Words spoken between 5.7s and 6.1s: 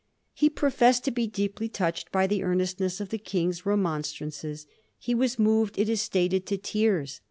it is